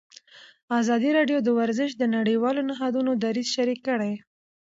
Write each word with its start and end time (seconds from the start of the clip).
ازادي 0.79 1.09
راډیو 1.17 1.37
د 1.43 1.49
ورزش 1.59 1.89
د 1.97 2.03
نړیوالو 2.15 2.61
نهادونو 2.69 3.11
دریځ 3.23 3.47
شریک 3.55 3.79
کړی. 3.87 4.13